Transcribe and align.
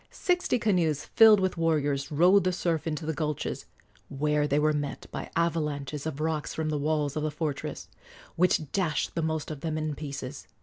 Sixty 0.09 0.57
canoes 0.57 1.05
filled 1.05 1.39
with 1.39 1.57
warriors 1.57 2.11
rode 2.11 2.43
the 2.43 2.51
surf 2.51 2.87
into 2.87 3.05
the 3.05 3.13
gulches, 3.13 3.65
where 4.09 4.47
they 4.47 4.57
were 4.57 4.73
met 4.73 5.05
by 5.11 5.29
avalanches 5.35 6.07
of 6.07 6.19
rocks 6.19 6.55
from 6.55 6.69
the 6.69 6.79
walls 6.79 7.15
of 7.15 7.21
the 7.21 7.29
fortress, 7.29 7.87
which 8.35 8.71
dashed 8.71 9.13
the 9.13 9.21
most 9.21 9.51
of 9.51 9.61
them 9.61 9.77
in 9.77 9.93
pieces. 9.93 10.47